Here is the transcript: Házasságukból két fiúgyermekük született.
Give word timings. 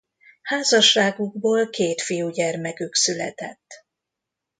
Házasságukból 0.41 1.69
két 1.69 2.01
fiúgyermekük 2.01 2.95
született. 2.95 3.85